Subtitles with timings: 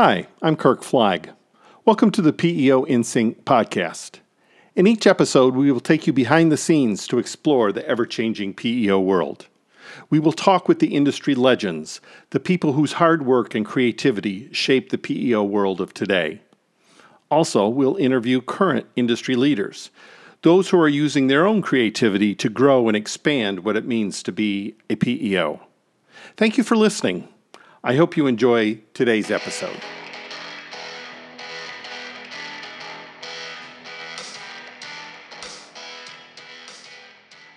[0.00, 1.30] Hi, I'm Kirk Flagg.
[1.84, 4.20] Welcome to the PEO In Sync podcast.
[4.76, 8.54] In each episode, we will take you behind the scenes to explore the ever changing
[8.54, 9.48] PEO world.
[10.08, 12.00] We will talk with the industry legends,
[12.30, 16.42] the people whose hard work and creativity shape the PEO world of today.
[17.28, 19.90] Also, we'll interview current industry leaders,
[20.42, 24.30] those who are using their own creativity to grow and expand what it means to
[24.30, 25.60] be a PEO.
[26.36, 27.26] Thank you for listening.
[27.84, 29.76] I hope you enjoy today's episode.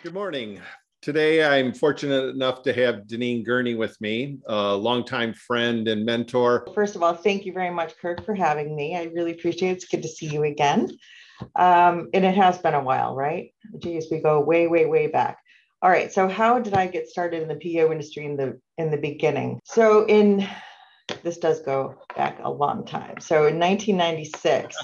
[0.03, 0.61] Good morning.
[1.01, 6.67] Today, I'm fortunate enough to have Daneen Gurney with me, a longtime friend and mentor.
[6.75, 8.95] First of all, thank you very much, Kirk, for having me.
[8.95, 9.73] I really appreciate it.
[9.77, 10.87] It's good to see you again.
[11.55, 13.51] Um, and it has been a while, right?
[13.79, 15.39] Geez, we go way, way, way back.
[15.83, 16.13] All right.
[16.13, 19.59] So how did I get started in the PEO industry in the in the beginning?
[19.65, 20.47] So in
[21.23, 23.19] this does go back a long time.
[23.19, 24.75] So in 1996,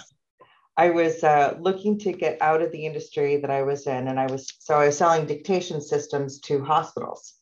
[0.76, 4.20] I was uh, looking to get out of the industry that I was in, and
[4.20, 7.36] I was so I was selling dictation systems to hospitals.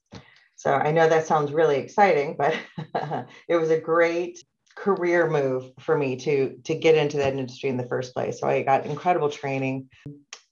[0.55, 2.57] So I know that sounds really exciting, but
[3.47, 4.43] it was a great
[4.75, 8.39] career move for me to to get into that industry in the first place.
[8.39, 9.89] So I got incredible training.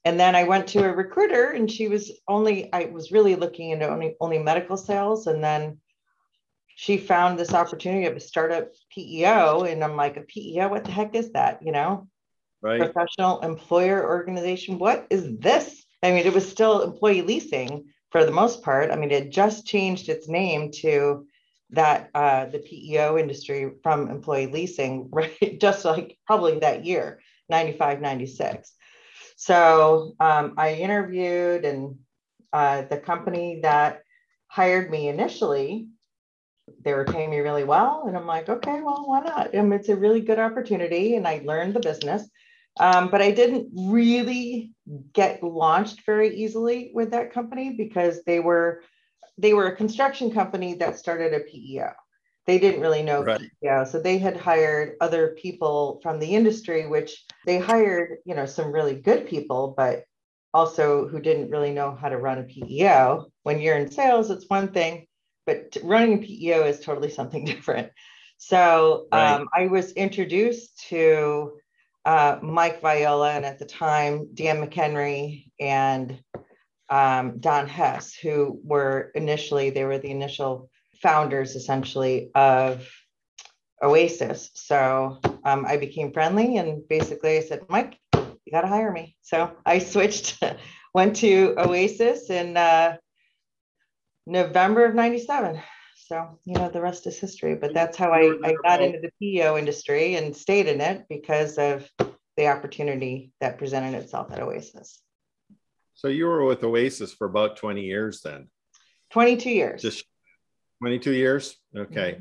[0.06, 3.70] And then I went to a recruiter and she was only I was really looking
[3.70, 5.80] into only only medical sales and then
[6.76, 10.92] she found this opportunity of a startup PEO and I'm like a PEO what the
[10.92, 12.08] heck is that, you know?
[12.62, 12.80] Right.
[12.80, 14.80] Professional employer organization.
[14.80, 15.86] What is this?
[16.02, 18.92] I mean, it was still employee leasing for the most part.
[18.92, 21.26] I mean, it just changed its name to
[21.72, 25.60] that uh, the PEO industry from employee leasing, right?
[25.60, 28.73] Just like probably that year, 95, 96.
[29.36, 32.00] So um, I interviewed, and
[32.52, 34.03] uh, the company that
[34.48, 35.88] hired me initially,
[36.84, 38.06] they were paying me really well.
[38.08, 39.54] And I'm like, okay, well, why not?
[39.54, 41.16] And it's a really good opportunity.
[41.16, 42.28] And I learned the business.
[42.80, 44.73] Um, but I didn't really
[45.14, 48.82] get launched very easily with that company because they were
[49.38, 51.89] they were a construction company that started a PEO.
[52.45, 53.42] They didn't really know right.
[53.61, 58.45] PEO, so they had hired other people from the industry, which they hired, you know,
[58.45, 60.04] some really good people, but
[60.53, 63.27] also who didn't really know how to run a PEO.
[63.43, 65.08] When you're in sales, it's one thing,
[65.45, 67.92] but running a PEO is totally something different.
[68.37, 69.36] So right.
[69.36, 71.53] um, I was introduced to
[72.05, 76.20] uh, Mike Viola and at the time Dan McHenry and
[76.89, 80.70] um, Don Hess, who were initially, they were the initial
[81.03, 82.89] founders essentially of
[83.83, 84.49] Oasis.
[84.53, 89.15] So um, I became friendly and basically I said, Mike, you got to hire me.
[89.21, 90.41] So I switched,
[90.93, 92.95] went to Oasis in uh,
[94.25, 95.61] November of 97.
[96.08, 99.11] So, you know, the rest is history, but that's how I, I got into the
[99.20, 101.89] PEO industry and stayed in it because of
[102.37, 105.02] the opportunity that presented itself at Oasis.
[105.93, 108.47] So you were with Oasis for about 20 years then?
[109.11, 109.81] 22 years.
[109.81, 110.05] Just
[110.83, 111.55] 22 years?
[111.73, 112.11] Okay.
[112.11, 112.20] Mm-hmm.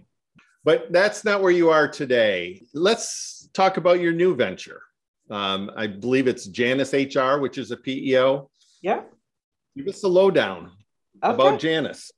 [0.63, 2.63] But that's not where you are today.
[2.73, 4.83] Let's talk about your new venture.
[5.29, 8.49] Um, I believe it's Janus HR, which is a PEO.
[8.81, 9.01] Yeah.
[9.77, 10.71] Give us the lowdown
[11.25, 11.35] okay.
[11.35, 12.13] about Janus.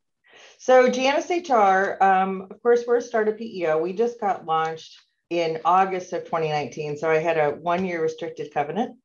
[0.58, 3.78] So, Janus HR, um, of course, we're a startup PEO.
[3.78, 5.00] We just got launched
[5.30, 6.98] in August of 2019.
[6.98, 8.98] So, I had a one year restricted covenant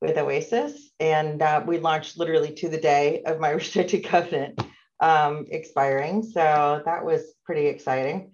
[0.00, 4.60] with Oasis, and uh, we launched literally to the day of my restricted covenant
[5.00, 6.22] um, expiring.
[6.22, 8.32] So that was pretty exciting.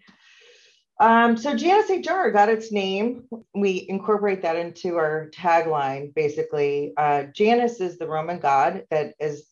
[0.99, 3.25] Um, so Janus HR got its name.
[3.55, 6.15] We incorporate that into our tagline.
[6.15, 9.47] Basically, uh, Janus is the Roman god that is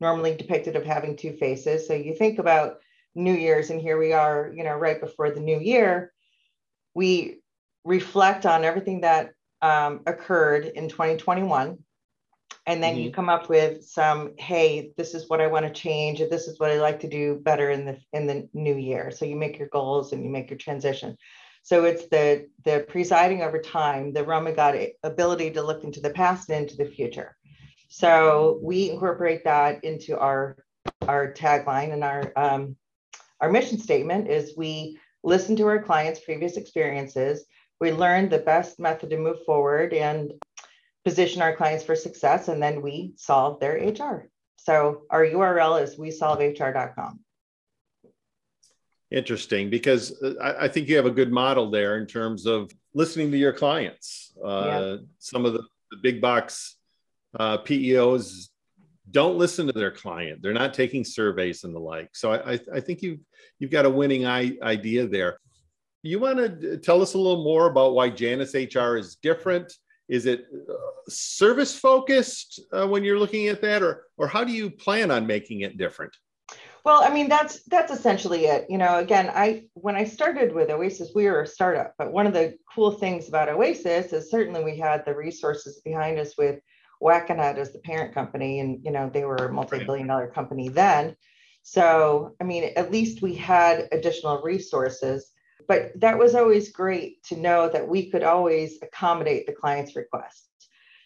[0.00, 1.86] normally depicted of having two faces.
[1.86, 2.78] So you think about
[3.14, 6.12] New Year's, and here we are, you know, right before the new year.
[6.94, 7.40] We
[7.84, 9.32] reflect on everything that
[9.62, 11.78] um, occurred in 2021
[12.66, 13.04] and then mm-hmm.
[13.04, 16.48] you come up with some hey this is what i want to change or this
[16.48, 19.10] is what i like to do better in the in the new year.
[19.10, 21.16] So you make your goals and you make your transition.
[21.62, 26.10] So it's the the presiding over time the roman god ability to look into the
[26.10, 27.36] past and into the future.
[27.88, 30.56] So we incorporate that into our
[31.02, 32.76] our tagline and our um,
[33.40, 37.44] our mission statement is we listen to our clients previous experiences.
[37.80, 40.32] We learn the best method to move forward and
[41.06, 44.28] position our clients for success, and then we solve their HR.
[44.56, 47.20] So our URL is we wesolvehr.com.
[49.12, 52.72] Interesting, because uh, I, I, think you have a good model there in terms of
[52.92, 54.32] listening to your clients.
[54.44, 54.96] Uh, yeah.
[55.20, 55.62] Some of the,
[55.92, 56.76] the big box
[57.38, 58.48] uh, PEOs
[59.08, 62.10] don't listen to their client; they're not taking surveys and the like.
[62.14, 63.20] So I, I, I think you've
[63.60, 65.38] you've got a winning I, idea there.
[66.02, 69.72] you want to tell us a little more about why Janus HR is different?
[70.08, 70.74] Is it uh,
[71.08, 75.26] service focused uh, when you're looking at that, or or how do you plan on
[75.26, 76.16] making it different?
[76.84, 78.66] Well, I mean that's that's essentially it.
[78.68, 82.28] You know, again, I when I started with Oasis, we were a startup, but one
[82.28, 86.60] of the cool things about Oasis is certainly we had the resources behind us with
[87.02, 91.16] Wackenhut as the parent company, and you know they were a multi-billion dollar company then.
[91.62, 95.32] So, I mean, at least we had additional resources
[95.68, 100.48] but that was always great to know that we could always accommodate the client's requests.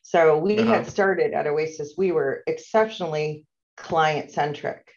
[0.03, 0.73] So we uh-huh.
[0.73, 3.45] had started at Oasis, we were exceptionally
[3.77, 4.93] client centric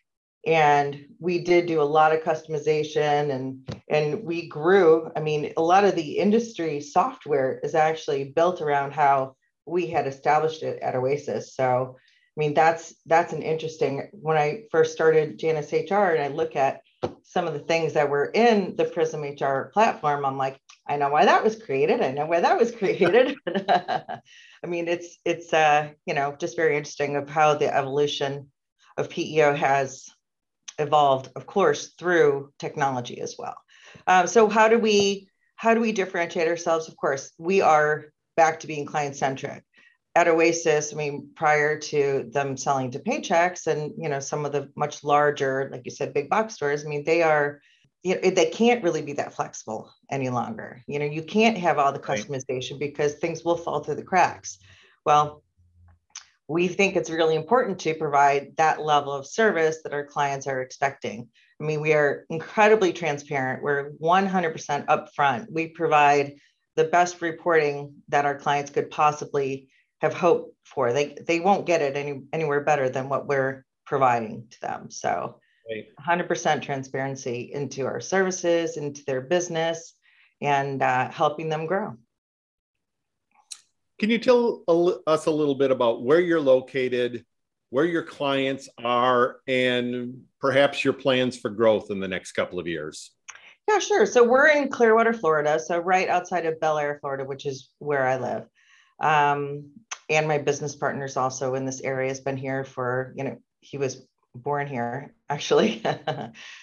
[0.45, 5.61] and we did do a lot of customization and and we grew i mean a
[5.61, 10.95] lot of the industry software is actually built around how we had established it at
[10.95, 16.23] oasis so i mean that's that's an interesting when i first started janus hr and
[16.23, 16.81] i look at
[17.23, 21.09] some of the things that were in the Prism HR platform, I'm like, I know
[21.09, 22.01] why that was created.
[22.01, 23.35] I know why that was created.
[23.47, 28.49] I mean, it's it's uh, you know just very interesting of how the evolution
[28.97, 30.09] of PEO has
[30.79, 33.55] evolved, of course, through technology as well.
[34.07, 36.87] Um, so how do we how do we differentiate ourselves?
[36.87, 38.05] Of course, we are
[38.35, 39.63] back to being client centric
[40.15, 44.51] at Oasis, I mean, prior to them selling to Paychex and you know some of
[44.51, 47.61] the much larger, like you said, big box stores, I mean, they are,
[48.03, 50.83] you know, they can't really be that flexible any longer.
[50.87, 52.79] You know, you can't have all the customization right.
[52.79, 54.59] because things will fall through the cracks.
[55.05, 55.43] Well,
[56.47, 60.61] we think it's really important to provide that level of service that our clients are
[60.61, 61.27] expecting.
[61.59, 63.63] I mean, we are incredibly transparent.
[63.63, 65.47] We're 100% upfront.
[65.49, 66.35] We provide
[66.75, 69.69] the best reporting that our clients could possibly
[70.03, 70.93] have hope for.
[70.93, 74.91] They they won't get it any anywhere better than what we're providing to them.
[74.91, 75.39] So
[75.69, 75.85] right.
[76.07, 79.93] 100% transparency into our services, into their business,
[80.41, 81.95] and uh, helping them grow.
[83.99, 84.63] Can you tell
[85.07, 87.23] us a little bit about where you're located,
[87.69, 92.67] where your clients are, and perhaps your plans for growth in the next couple of
[92.67, 93.11] years?
[93.69, 94.05] Yeah, sure.
[94.05, 98.17] So we're in Clearwater, Florida, so right outside of Belleair, Florida, which is where I
[98.17, 98.45] live.
[98.99, 99.71] Um,
[100.09, 103.77] and my business partner's also in this area has been here for you know he
[103.77, 104.05] was
[104.35, 105.83] born here actually.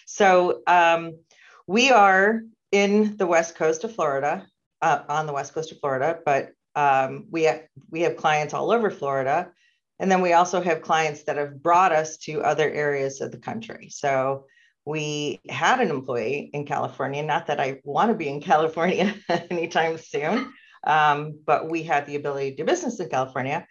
[0.07, 1.19] So um,
[1.67, 2.43] we are
[2.73, 4.47] in the west coast of florida
[4.83, 8.71] uh, on the west coast of florida but um, we have we have clients all
[8.71, 9.53] over florida.
[9.99, 13.39] And then we also have clients that have brought us to other areas of the
[13.39, 13.91] country.
[13.91, 14.47] So
[14.87, 19.15] we had an employee in california not that i want to be in california
[19.51, 20.53] anytime soon
[20.85, 23.67] um, but we had the ability to do business in California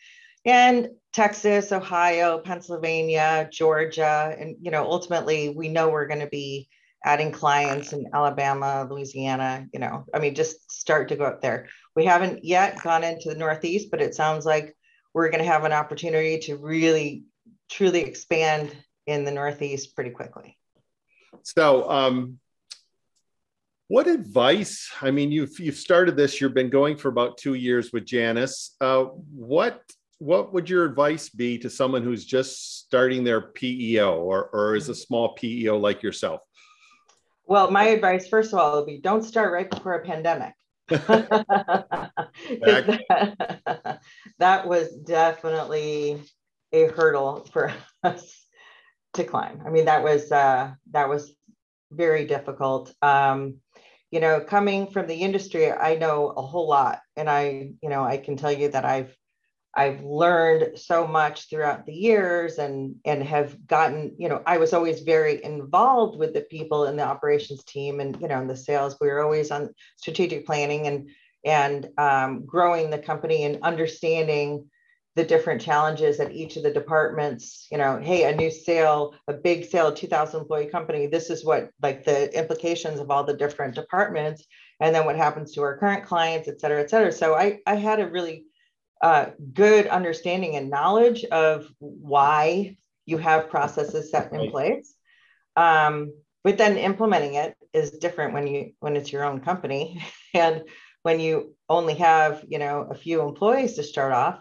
[0.46, 4.36] and Texas, Ohio, Pennsylvania, Georgia.
[4.38, 6.70] And, you know, ultimately we know we're going to be
[7.04, 11.68] adding clients in Alabama, Louisiana, you know, I mean, just start to go up there.
[11.96, 14.76] We haven't yet gone into the Northeast, but it sounds like
[15.14, 17.24] we're going to have an opportunity to really,
[17.70, 18.76] truly expand
[19.08, 20.58] in the Northeast pretty quickly.
[21.44, 22.40] So, um,
[23.90, 24.90] what advice?
[25.02, 26.40] I mean, you've you've started this.
[26.40, 28.76] You've been going for about two years with Janus.
[28.80, 29.82] Uh, what
[30.20, 34.90] what would your advice be to someone who's just starting their PEO or or is
[34.90, 36.42] a small PEO like yourself?
[37.46, 40.54] Well, my advice, first of all, would be don't start right before a pandemic.
[40.90, 41.40] that,
[44.38, 46.22] that was definitely
[46.72, 47.74] a hurdle for
[48.04, 48.46] us
[49.14, 49.64] to climb.
[49.66, 51.34] I mean, that was uh, that was
[51.92, 52.94] very difficult.
[53.02, 53.58] Um,
[54.12, 58.04] you know, coming from the industry, I know a whole lot, and I, you know,
[58.04, 59.16] I can tell you that I've
[59.76, 64.74] I've learned so much throughout the years and and have gotten, you know, I was
[64.74, 68.58] always very involved with the people in the operations team and you know in the
[68.58, 68.98] sales.
[69.00, 71.10] We were always on strategic planning and
[71.46, 74.70] and um, growing the company and understanding
[75.20, 79.34] the different challenges at each of the departments you know hey a new sale a
[79.34, 83.76] big sale 2000 employee company this is what like the implications of all the different
[83.76, 84.46] departments
[84.80, 87.12] and then what happens to our current clients et cetera et cetera.
[87.12, 88.46] So i i had a really
[89.02, 94.94] uh, good understanding and knowledge of why you have processes set in place.
[95.56, 100.02] Um, but then implementing it is different when you when it's your own company.
[100.34, 100.62] And
[101.02, 104.40] when you only have you know a few employees to start off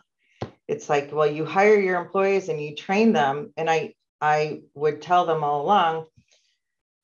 [0.69, 3.53] it's like well you hire your employees and you train them.
[3.57, 6.07] And i i would tell them all along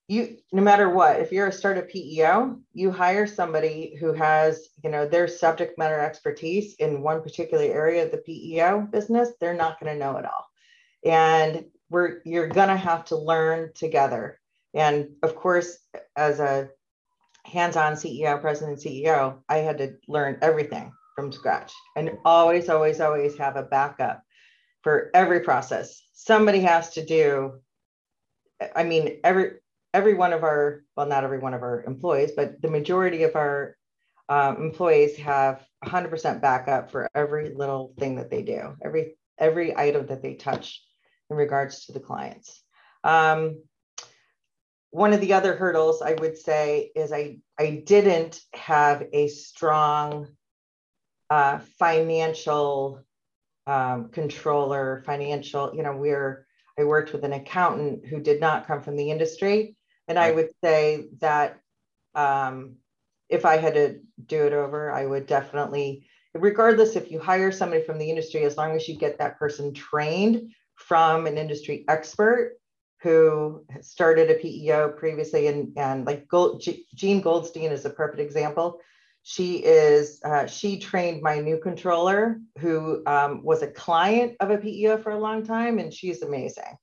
[0.09, 4.90] you no matter what if you're a startup peo you hire somebody who has you
[4.90, 9.80] know their subject matter expertise in one particular area of the peo business they're not
[9.80, 10.47] going to know it all.
[11.04, 14.40] And we're you're going to have to learn together.
[14.73, 15.78] And of course
[16.16, 16.71] as a
[17.44, 23.37] hands-on CEO, president, CEO, I had to learn everything from scratch and always, always, always
[23.38, 24.23] have a backup
[24.83, 26.02] for every process.
[26.12, 27.61] Somebody has to do,
[28.75, 29.52] I mean, every
[29.92, 33.37] every one of our, well, not every one of our employees, but the majority of
[33.37, 33.76] our
[34.28, 40.06] um, employees have 100% backup for every little thing that they do, every every item
[40.06, 40.83] that they touch
[41.30, 42.62] in regards to the clients.
[43.02, 43.62] Um,
[44.90, 50.28] one of the other hurdles I would say is I, I didn't have a strong
[51.31, 53.00] uh, financial
[53.66, 56.47] um, controller, financial, you know, we're,
[56.78, 59.76] I worked with an accountant who did not come from the industry.
[60.09, 61.61] And I would say that
[62.14, 62.76] um,
[63.28, 67.83] if I had to do it over, I would definitely, regardless if you hire somebody
[67.83, 72.59] from the industry, as long as you get that person trained from an industry expert,
[73.04, 78.19] who started a PEO previously, and and like Gold, G, Jean Goldstein is a perfect
[78.19, 78.81] example.
[79.26, 84.59] She is uh, she trained my new controller, who um, was a client of a
[84.59, 86.76] PEO for a long time, and she's amazing.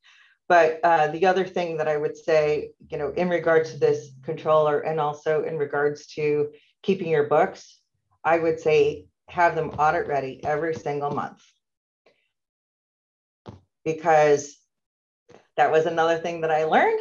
[0.49, 4.09] But uh, the other thing that I would say, you know, in regards to this
[4.23, 6.49] controller, and also in regards to
[6.81, 7.79] keeping your books,
[8.23, 11.41] I would say have them audit ready every single month
[13.85, 14.57] because
[15.57, 16.99] that was another thing that I learned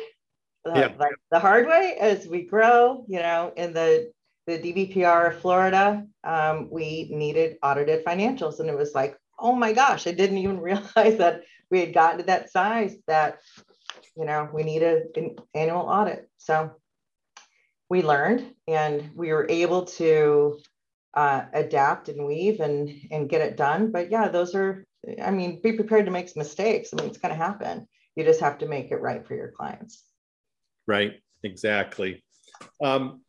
[0.66, 0.92] uh, yeah.
[0.98, 4.12] like the hard way as we grow, you know, in the
[4.50, 8.60] the DBPR of Florida, um, we needed audited financials.
[8.60, 12.18] And it was like, oh my gosh, I didn't even realize that we had gotten
[12.18, 13.38] to that size that,
[14.16, 16.28] you know, we needed an annual audit.
[16.38, 16.72] So
[17.88, 20.58] we learned and we were able to
[21.14, 23.90] uh, adapt and weave and, and get it done.
[23.92, 24.84] But yeah, those are,
[25.22, 26.90] I mean, be prepared to make mistakes.
[26.92, 27.86] I mean, it's going to happen.
[28.16, 30.04] You just have to make it right for your clients.
[30.86, 32.22] Right, exactly.
[32.82, 33.22] Um,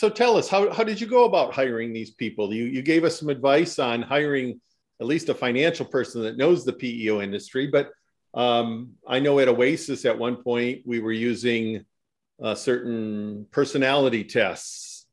[0.00, 2.54] so tell us, how, how did you go about hiring these people?
[2.54, 4.58] You, you gave us some advice on hiring
[4.98, 7.90] at least a financial person that knows the PEO industry, but
[8.32, 11.84] um, I know at Oasis at one point we were using
[12.42, 15.04] uh, certain personality tests.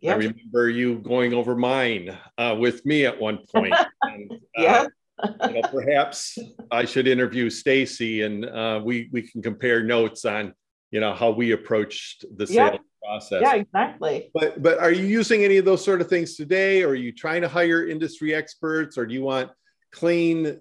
[0.00, 0.12] Yep.
[0.12, 3.74] I remember you going over mine uh, with me at one point.
[4.02, 4.86] and, uh, yeah
[5.46, 6.36] you know, perhaps
[6.68, 10.52] I should interview Stacy and uh, we we can compare notes on
[10.92, 13.08] you know how we approached the sales yeah.
[13.08, 13.40] process.
[13.42, 14.30] Yeah, exactly.
[14.34, 16.82] But but are you using any of those sort of things today?
[16.82, 19.50] Or are you trying to hire industry experts, or do you want
[19.90, 20.60] clean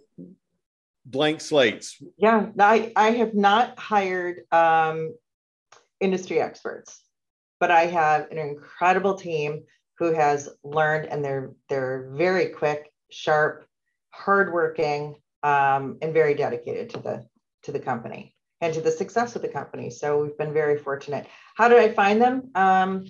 [1.06, 2.02] blank slates?
[2.18, 5.14] Yeah, I I have not hired um,
[6.00, 7.02] industry experts,
[7.60, 9.64] but I have an incredible team
[10.00, 13.66] who has learned and they're they're very quick, sharp
[14.12, 17.26] hardworking, um, and very dedicated to the
[17.64, 18.31] to the company
[18.62, 19.89] and to the success of the company.
[19.89, 21.27] So we've been very fortunate.
[21.56, 22.51] How did I find them?
[22.56, 23.06] Um,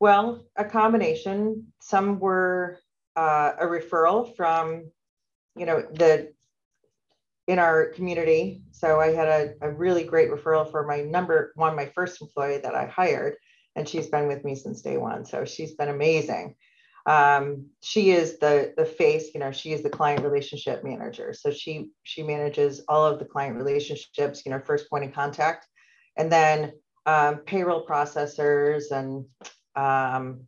[0.00, 1.72] well, a combination.
[1.80, 2.78] Some were
[3.16, 4.90] uh, a referral from,
[5.56, 6.32] you know, the
[7.46, 8.62] in our community.
[8.72, 12.58] So I had a, a really great referral for my number one, my first employee
[12.58, 13.36] that I hired,
[13.74, 15.24] and she's been with me since day one.
[15.24, 16.56] So she's been amazing
[17.08, 21.32] um, she is the the face you know she is the client relationship manager.
[21.32, 25.66] So she she manages all of the client relationships you know first point of contact.
[26.18, 26.72] And then
[27.06, 29.24] um, payroll processors and
[29.74, 30.42] um,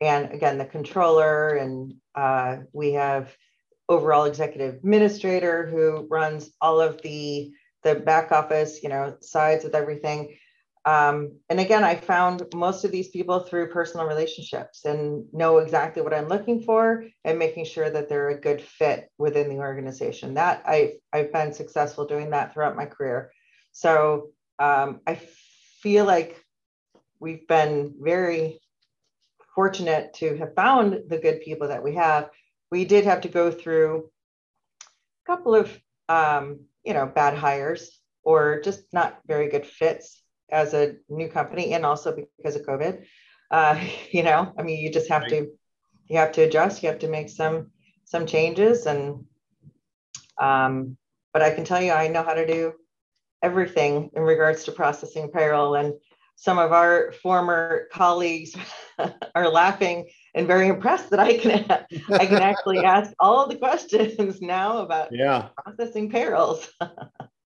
[0.00, 3.36] and again the controller and uh, we have
[3.88, 7.50] overall executive administrator who runs all of the
[7.82, 10.36] the back office you know sides of everything
[10.88, 16.00] um, and again, I found most of these people through personal relationships and know exactly
[16.00, 20.32] what I'm looking for and making sure that they're a good fit within the organization.
[20.32, 23.30] That I, I've been successful doing that throughout my career.
[23.72, 25.20] So um, I
[25.82, 26.42] feel like
[27.20, 28.58] we've been very
[29.54, 32.30] fortunate to have found the good people that we have.
[32.70, 34.08] We did have to go through
[34.82, 35.70] a couple of,
[36.08, 37.90] um, you know, bad hires
[38.22, 43.04] or just not very good fits as a new company and also because of COVID.
[43.50, 45.30] Uh, you know, I mean, you just have right.
[45.30, 45.50] to
[46.08, 46.82] you have to adjust.
[46.82, 47.70] You have to make some
[48.04, 49.24] some changes, and
[50.40, 50.96] um,
[51.32, 52.72] but I can tell you, I know how to do
[53.42, 55.74] everything in regards to processing payroll.
[55.74, 55.94] And
[56.36, 58.56] some of our former colleagues
[59.34, 61.64] are laughing and very impressed that I can
[62.10, 65.48] I can actually ask all the questions now about yeah.
[65.56, 66.68] processing payrolls.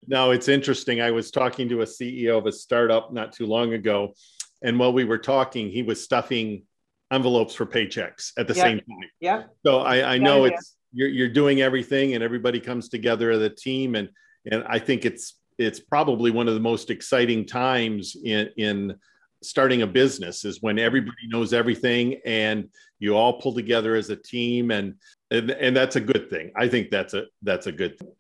[0.09, 1.01] No, it's interesting.
[1.01, 4.15] I was talking to a CEO of a startup not too long ago,
[4.63, 6.63] and while we were talking, he was stuffing
[7.11, 8.63] envelopes for paychecks at the yep.
[8.63, 9.09] same time.
[9.19, 9.43] Yeah.
[9.63, 13.41] So I, I know yeah, it's you're you're doing everything, and everybody comes together as
[13.43, 14.09] a team, and
[14.51, 18.95] and I think it's it's probably one of the most exciting times in in
[19.43, 24.15] starting a business is when everybody knows everything and you all pull together as a
[24.15, 24.95] team and
[25.31, 28.11] and, and that's a good thing i think that's a that's a good thing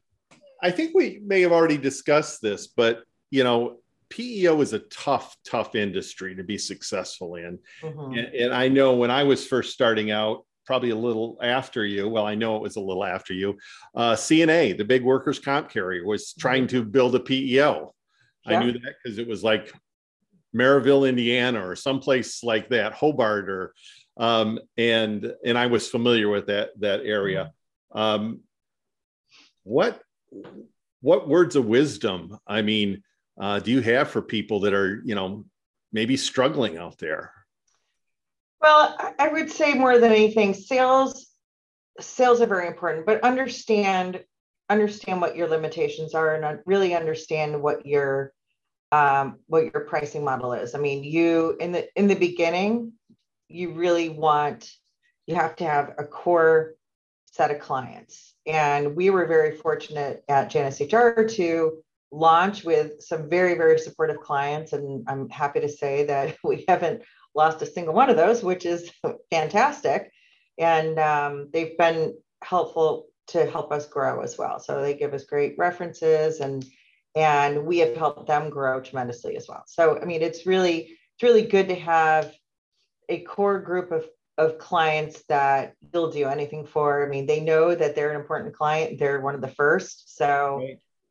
[0.61, 3.77] i think we may have already discussed this but you know
[4.09, 8.17] peo is a tough tough industry to be successful in mm-hmm.
[8.17, 12.07] and, and i know when i was first starting out probably a little after you.
[12.07, 13.57] Well, I know it was a little after you.
[13.95, 17.95] Uh, CNA, the big workers' comp carrier, was trying to build a PEO.
[18.45, 18.59] Yeah.
[18.59, 19.73] I knew that because it was like
[20.55, 23.73] Merrillville, Indiana, or someplace like that, Hobart, or
[24.17, 27.51] um, and and I was familiar with that that area.
[27.91, 28.41] Um,
[29.63, 29.99] what
[31.01, 32.37] what words of wisdom?
[32.47, 33.03] I mean,
[33.39, 35.45] uh, do you have for people that are you know
[35.91, 37.33] maybe struggling out there?
[38.61, 41.27] Well, I would say more than anything, sales
[41.99, 44.23] sales are very important, but understand
[44.69, 48.33] understand what your limitations are and really understand what your
[48.91, 50.73] um, what your pricing model is.
[50.73, 52.93] I mean, you in the in the beginning,
[53.47, 54.69] you really want
[55.27, 56.75] you have to have a core
[57.39, 61.81] set of clients, and we were very fortunate at Janus HR to
[62.11, 67.03] launch with some very very supportive clients, and I'm happy to say that we haven't
[67.33, 68.91] lost a single one of those, which is
[69.31, 70.11] fantastic.
[70.57, 74.59] And um, they've been helpful to help us grow as well.
[74.59, 76.65] So they give us great references and
[77.15, 79.63] and we have helped them grow tremendously as well.
[79.65, 82.33] So I mean, it's really it's really good to have
[83.07, 84.05] a core group of
[84.39, 87.05] of clients that you'll do anything for.
[87.05, 88.97] I mean, they know that they're an important client.
[88.97, 90.17] They're one of the first.
[90.17, 90.63] So,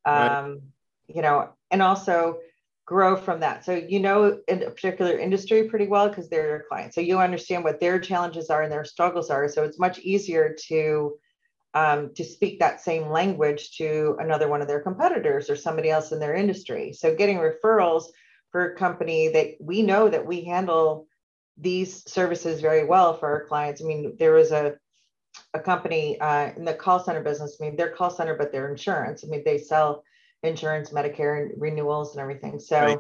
[0.07, 0.41] right.
[0.41, 0.61] um, right.
[1.09, 2.39] you know, and also
[2.87, 3.67] grow from that.
[3.67, 6.95] So you know in a particular industry pretty well because they're your client.
[6.95, 9.47] So you understand what their challenges are and their struggles are.
[9.47, 11.19] So it's much easier to
[11.75, 16.13] um, to speak that same language to another one of their competitors or somebody else
[16.13, 16.95] in their industry.
[16.95, 18.05] So getting referrals
[18.51, 21.08] for a company that we know that we handle
[21.61, 23.83] these services very well for our clients.
[23.83, 24.77] I mean, there was a
[25.55, 27.59] a company uh, in the call center business.
[27.61, 29.25] I mean, they're call center, but they're insurance.
[29.25, 30.03] I mean, they sell
[30.43, 32.61] insurance, Medicare and renewals and everything.
[32.61, 32.99] So right,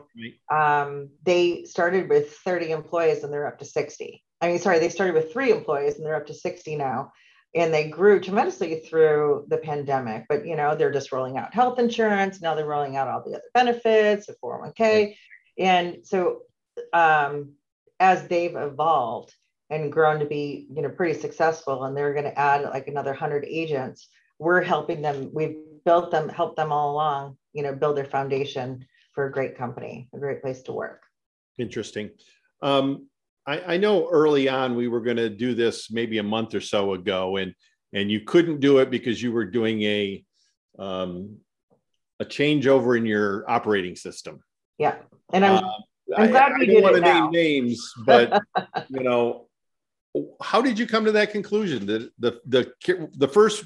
[0.50, 0.82] right.
[0.82, 4.24] Um, they started with 30 employees and they're up to 60.
[4.40, 7.12] I mean, sorry, they started with three employees and they're up to 60 now.
[7.54, 11.78] And they grew tremendously through the pandemic, but you know, they're just rolling out health
[11.78, 12.42] insurance.
[12.42, 14.78] Now they're rolling out all the other benefits, the 401k.
[14.80, 15.14] Right.
[15.58, 16.42] And so
[16.92, 17.52] um,
[18.00, 19.34] as they've evolved
[19.70, 23.10] and grown to be, you know, pretty successful, and they're going to add like another
[23.10, 24.08] 100 agents,
[24.38, 25.30] we're helping them.
[25.34, 29.56] We've built them, helped them all along, you know, build their foundation for a great
[29.56, 31.02] company, a great place to work.
[31.58, 32.10] Interesting.
[32.62, 33.08] Um,
[33.46, 36.60] I, I know early on we were going to do this maybe a month or
[36.60, 37.54] so ago, and
[37.92, 40.24] and you couldn't do it because you were doing a
[40.78, 41.38] um,
[42.20, 44.40] a changeover in your operating system.
[44.78, 44.96] Yeah,
[45.32, 45.70] and I'm uh,
[46.16, 48.42] I'm glad I, we I don't want to name names, but
[48.88, 49.48] you know,
[50.42, 51.86] how did you come to that conclusion?
[51.86, 52.72] that the the
[53.16, 53.64] the first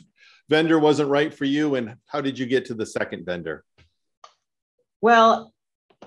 [0.48, 3.64] vendor wasn't right for you and how did you get to the second vendor
[5.00, 5.52] well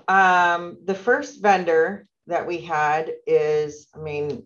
[0.06, 4.44] um, the first vendor that we had is i mean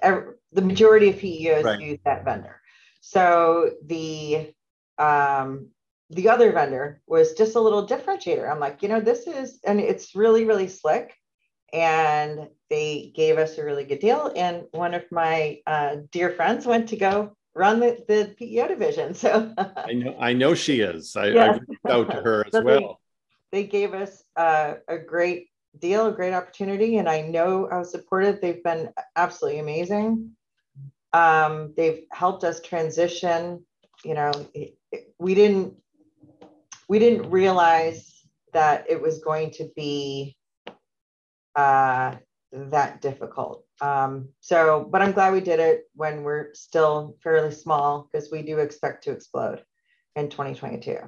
[0.00, 1.80] every, the majority of peos right.
[1.80, 2.60] use that vendor
[3.00, 4.52] so the
[4.98, 5.68] um,
[6.10, 9.80] the other vendor was just a little differentiator i'm like you know this is and
[9.80, 11.14] it's really really slick
[11.72, 16.64] and they gave us a really good deal and one of my uh, dear friends
[16.64, 19.14] went to go run the, the PEO division.
[19.14, 21.16] So I know I know she is.
[21.16, 23.00] I, I reached out to her as so well.
[23.50, 27.78] They, they gave us uh, a great deal, a great opportunity, and I know I
[27.78, 28.40] was supported.
[28.40, 30.32] They've been absolutely amazing.
[31.12, 33.64] Um, they've helped us transition.
[34.04, 34.32] You know,
[35.18, 35.74] we didn't
[36.88, 38.22] we didn't realize
[38.52, 40.36] that it was going to be
[41.54, 42.14] uh,
[42.52, 43.64] that difficult.
[43.80, 48.42] Um, so, but I'm glad we did it when we're still fairly small because we
[48.42, 49.62] do expect to explode
[50.14, 50.98] in 2022.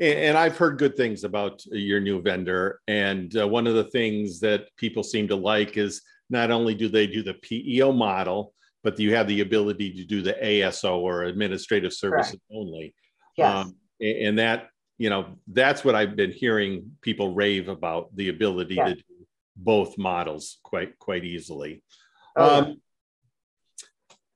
[0.00, 2.80] And I've heard good things about your new vendor.
[2.86, 6.88] And uh, one of the things that people seem to like is not only do
[6.88, 11.24] they do the PEO model, but you have the ability to do the ASO or
[11.24, 12.42] administrative services Correct.
[12.52, 12.94] only.
[13.36, 13.66] Yes.
[13.66, 14.68] Um, and that,
[14.98, 18.90] you know, that's what I've been hearing people rave about the ability yes.
[18.90, 19.02] to do
[19.56, 21.82] both models quite quite easily.
[22.36, 22.80] Oh, um,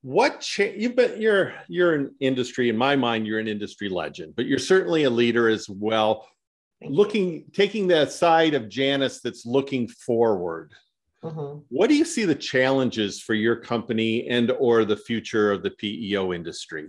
[0.03, 4.35] what cha- you've been you're you're an industry in my mind you're an industry legend,
[4.37, 6.29] but you're certainly a leader as well.
[6.85, 10.73] Looking taking that side of Janus that's looking forward.
[11.25, 11.61] Mm-hmm.
[11.69, 15.71] What do you see the challenges for your company and or the future of the
[15.71, 16.89] PEO industry?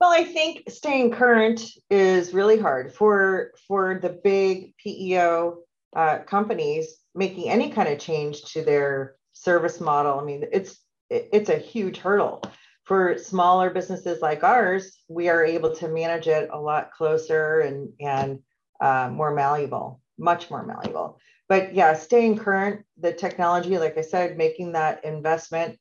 [0.00, 5.58] Well, I think staying current is really hard for for the big PEO
[5.94, 11.50] uh, companies making any kind of change to their service model, I mean, it's it's
[11.50, 12.42] a huge hurdle.
[12.84, 17.92] For smaller businesses like ours, we are able to manage it a lot closer and
[18.00, 18.40] and
[18.80, 21.18] uh, more malleable, much more malleable.
[21.48, 25.78] But yeah, staying current, the technology, like I said, making that investment.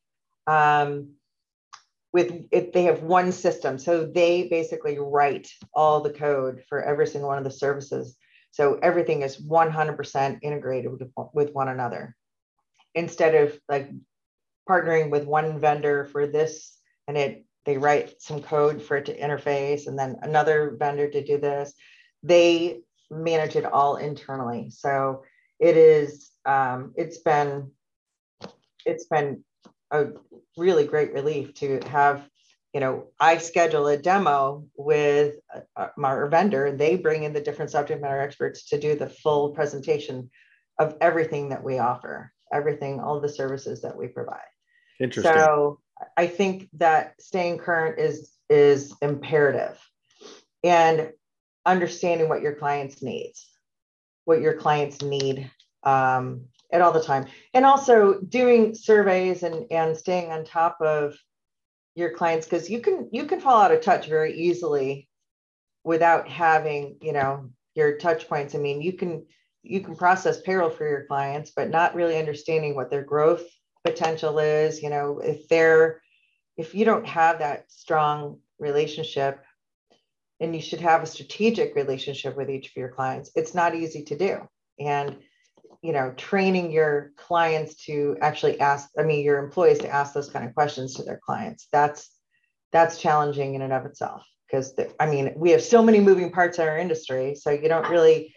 [0.48, 1.14] Um,
[2.12, 7.08] with if they have one system, so they basically write all the code for every
[7.08, 8.18] single one of the services.
[8.52, 10.92] So everything is 100% integrated
[11.34, 12.16] with, one another.
[12.96, 13.92] Instead of like
[14.68, 19.20] partnering with one vendor for this and it they write some code for it to
[19.20, 21.74] interface and then another vendor to do this
[22.24, 22.80] they
[23.12, 24.70] manage it all internally.
[24.70, 25.24] So
[25.60, 27.72] it is um, it's been
[28.86, 29.44] it's been
[29.92, 30.08] a
[30.58, 32.28] really great relief to have
[32.74, 35.36] you know i schedule a demo with
[35.76, 39.10] uh, our vendor and they bring in the different subject matter experts to do the
[39.10, 40.30] full presentation
[40.78, 44.40] of everything that we offer everything, all the services that we provide.
[45.00, 45.34] Interesting.
[45.34, 45.80] So
[46.18, 49.80] I think that staying current is is imperative,
[50.64, 51.12] and
[51.66, 53.48] understanding what your clients needs,
[54.26, 55.52] what your clients need
[55.84, 61.16] um, at all the time, and also doing surveys and and staying on top of
[61.96, 65.08] your clients because you can you can fall out of touch very easily
[65.84, 68.56] without having you know your touch points.
[68.56, 69.26] I mean, you can
[69.64, 73.44] you can process payroll for your clients, but not really understanding what their growth
[73.84, 74.82] potential is.
[74.82, 76.02] You know, if they're,
[76.58, 79.44] if you don't have that strong relationship,
[80.42, 84.04] and you should have a strategic relationship with each of your clients, it's not easy
[84.04, 84.48] to do.
[84.80, 85.18] And,
[85.82, 90.30] you know, training your clients to actually ask, I mean, your employees to ask those
[90.30, 92.10] kind of questions to their clients, that's,
[92.72, 96.58] that's challenging in and of itself because I mean, we have so many moving parts
[96.58, 97.36] in our industry.
[97.36, 98.34] So you don't really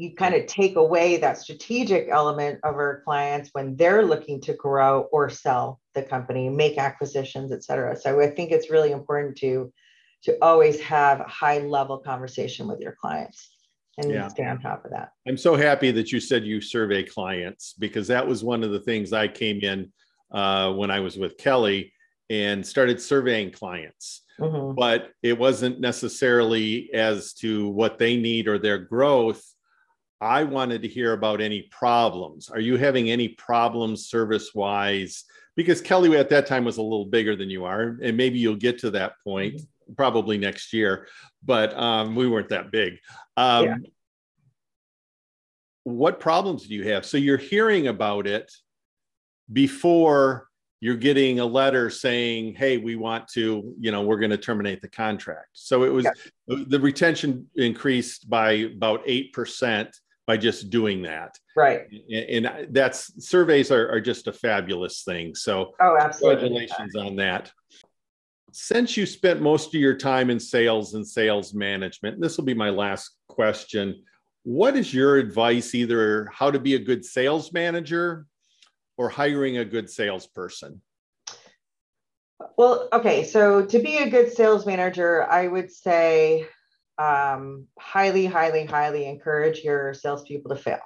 [0.00, 4.54] you kind of take away that strategic element of our clients when they're looking to
[4.54, 7.94] grow or sell the company, make acquisitions, et cetera.
[7.94, 9.70] So I think it's really important to
[10.22, 13.50] to always have a high level conversation with your clients
[13.98, 14.28] and yeah.
[14.28, 15.12] stay on top of that.
[15.26, 18.80] I'm so happy that you said you survey clients because that was one of the
[18.80, 19.92] things I came in
[20.30, 21.92] uh, when I was with Kelly
[22.28, 24.22] and started surveying clients.
[24.38, 24.74] Mm-hmm.
[24.74, 29.44] But it wasn't necessarily as to what they need or their growth
[30.20, 32.50] I wanted to hear about any problems.
[32.50, 35.24] Are you having any problems service wise?
[35.56, 38.56] Because Kelly at that time was a little bigger than you are, and maybe you'll
[38.56, 39.64] get to that point mm-hmm.
[39.96, 41.06] Probably next year,
[41.44, 42.98] but um, we weren't that big.
[43.36, 43.76] Um, yeah.
[45.84, 47.06] What problems do you have?
[47.06, 48.52] So you're hearing about it
[49.52, 50.46] before
[50.80, 54.82] you're getting a letter saying, "Hey, we want to, you know, we're going to terminate
[54.82, 56.56] the contract." So it was yeah.
[56.68, 59.94] the retention increased by about eight percent
[60.26, 61.36] by just doing that.
[61.56, 61.82] Right.
[62.08, 65.34] And, and that's surveys are, are, just a fabulous thing.
[65.34, 66.48] So oh, absolutely.
[66.48, 67.50] congratulations on that.
[68.52, 72.54] Since you spent most of your time in sales and sales management, this will be
[72.54, 74.02] my last question.
[74.42, 78.26] What is your advice, either how to be a good sales manager
[78.96, 80.80] or hiring a good salesperson?
[82.56, 83.24] Well, okay.
[83.24, 86.46] So to be a good sales manager, I would say
[86.98, 90.80] um, highly, highly, highly encourage your salespeople to fail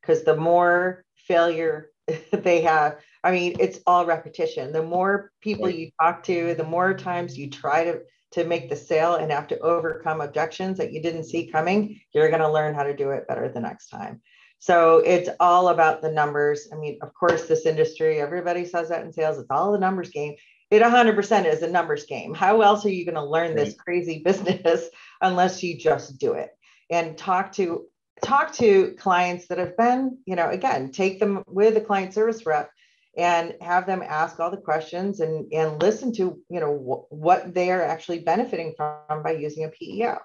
[0.00, 1.90] because the more failure
[2.32, 4.72] they have, I mean, it's all repetition.
[4.72, 8.00] The more people you talk to, the more times you try to
[8.32, 12.30] to make the sale and have to overcome objections that you didn't see coming, you're
[12.30, 14.20] going to learn how to do it better the next time.
[14.58, 16.66] So it's all about the numbers.
[16.72, 20.10] I mean, of course, this industry, everybody says that in sales, it's all the numbers
[20.10, 20.34] game
[20.74, 22.34] it 100% is a numbers game.
[22.34, 24.88] How else are you going to learn this crazy business
[25.20, 26.50] unless you just do it
[26.90, 27.86] and talk to
[28.22, 32.46] talk to clients that have been, you know, again, take them with a client service
[32.46, 32.70] rep
[33.16, 37.54] and have them ask all the questions and and listen to, you know, wh- what
[37.54, 40.18] they are actually benefiting from by using a PEO.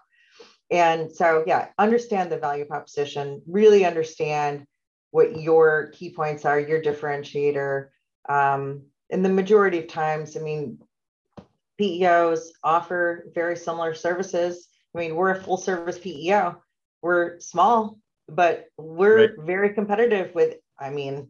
[0.72, 4.66] And so, yeah, understand the value proposition, really understand
[5.12, 7.88] what your key points are, your differentiator,
[8.28, 10.78] um, in the majority of times, I mean,
[11.80, 14.68] PEOs offer very similar services.
[14.94, 16.62] I mean, we're a full service PEO.
[17.02, 19.32] We're small, but we're right.
[19.38, 21.30] very competitive with, I mean,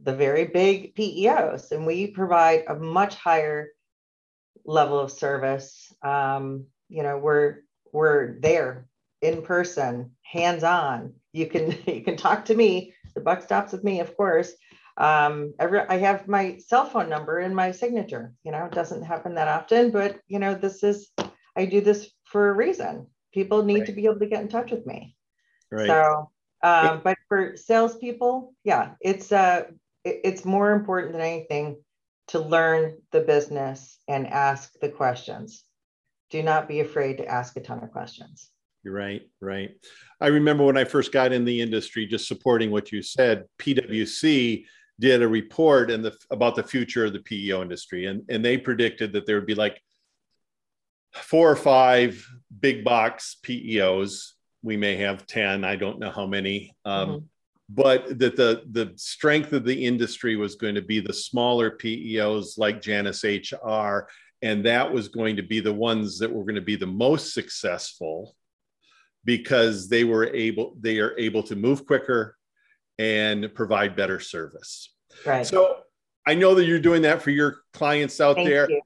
[0.00, 3.68] the very big PEOs, and we provide a much higher
[4.64, 5.92] level of service.
[6.02, 7.60] Um, you know, we're
[7.92, 8.86] we're there
[9.22, 11.14] in person, hands on.
[11.32, 12.94] You can you can talk to me.
[13.14, 14.52] The buck stops with me, of course
[14.96, 19.02] um every i have my cell phone number in my signature you know it doesn't
[19.02, 21.10] happen that often but you know this is
[21.56, 23.86] i do this for a reason people need right.
[23.86, 25.14] to be able to get in touch with me
[25.70, 25.86] right.
[25.86, 26.30] so
[26.64, 29.64] Um, but for salespeople, yeah, it's uh,
[30.02, 31.76] it's more important than anything
[32.28, 35.62] to learn the business and ask the questions.
[36.30, 38.50] Do not be afraid to ask a ton of questions.
[38.82, 39.72] You're right, right.
[40.22, 44.64] I remember when I first got in the industry, just supporting what you said, PwC
[44.98, 48.56] did a report and the about the future of the PEO industry, and and they
[48.56, 49.82] predicted that there would be like
[51.14, 52.26] four or five
[52.60, 54.32] big box PEOs.
[54.62, 55.64] We may have ten.
[55.64, 56.74] I don't know how many.
[56.84, 57.24] Um, mm-hmm.
[57.70, 62.58] But that the the strength of the industry was going to be the smaller PEOs
[62.58, 64.08] like Janus HR,
[64.42, 67.32] and that was going to be the ones that were going to be the most
[67.32, 68.34] successful
[69.24, 72.36] because they were able they are able to move quicker
[72.98, 74.92] and provide better service.
[75.24, 75.46] Right.
[75.46, 75.78] So
[76.26, 78.70] I know that you're doing that for your clients out Thank there.
[78.70, 78.80] You.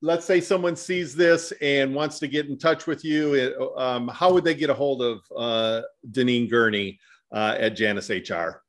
[0.00, 3.72] Let's say someone sees this and wants to get in touch with you.
[3.76, 7.00] Um, how would they get a hold of uh, Daneen Gurney
[7.32, 8.62] uh, at Janus HR?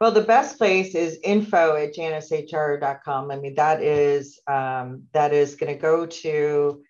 [0.00, 3.30] Well, the best place is info at janushr.com.
[3.30, 6.82] I mean, that is um, that is going to go to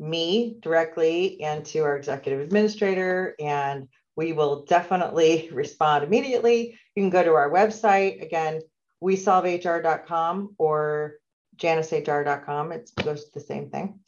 [0.00, 6.78] me directly and to our executive administrator, and we will definitely respond immediately.
[6.94, 8.60] You can go to our website again,
[9.02, 11.14] wesolvehr.com or
[11.58, 12.72] janushr.com.
[12.72, 14.00] It goes to the same thing.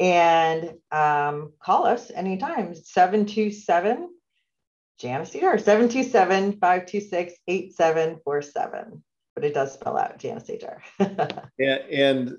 [0.00, 4.08] And um, call us anytime, 727
[4.98, 9.02] Janus HR, 727 526 8747.
[9.34, 10.82] But it does spell out Janus HR.
[11.58, 12.36] and, and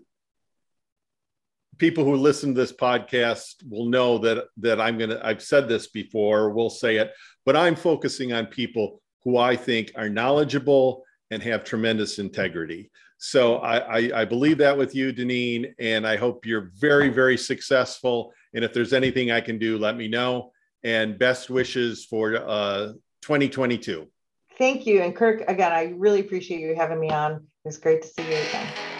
[1.78, 5.88] people who listen to this podcast will know that that I'm gonna I've said this
[5.88, 7.12] before, we'll say it,
[7.46, 12.92] but I'm focusing on people who I think are knowledgeable and have tremendous integrity.
[13.26, 17.38] So I, I, I believe that with you, Daneen, and I hope you're very, very
[17.38, 18.34] successful.
[18.54, 20.52] And if there's anything I can do, let me know.
[20.84, 22.88] And best wishes for uh,
[23.22, 24.10] 2022.
[24.58, 25.04] Thank you.
[25.04, 27.36] And Kirk, again, I really appreciate you having me on.
[27.36, 28.93] It was great to see you again.